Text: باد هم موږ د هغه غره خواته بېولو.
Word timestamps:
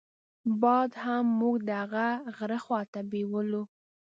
باد 0.61 0.91
هم 1.03 1.25
موږ 1.39 1.55
د 1.67 1.69
هغه 1.81 2.07
غره 2.37 2.59
خواته 2.65 2.99
بېولو. 3.11 3.63